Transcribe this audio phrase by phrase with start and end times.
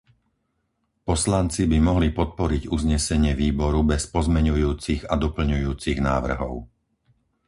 [1.11, 6.53] Poslanci by mohli podporiť uznesenie výboru bez pozmeňujúcich a doplňujúcich návrhov.